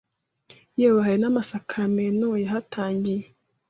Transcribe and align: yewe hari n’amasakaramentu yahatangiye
yewe 0.79 0.99
hari 1.05 1.17
n’amasakaramentu 1.21 2.27
yahatangiye 2.43 3.25